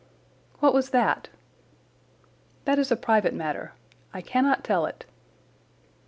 "What 0.61 0.73
was 0.73 0.89
that?" 0.89 1.29
"That 2.65 2.79
is 2.79 2.89
a 2.91 2.95
private 2.95 3.35
matter. 3.35 3.73
I 4.15 4.21
cannot 4.21 4.63
tell 4.63 4.87
it." 4.87 5.05